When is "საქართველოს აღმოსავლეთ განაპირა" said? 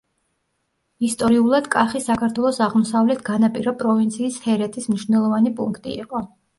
2.07-3.77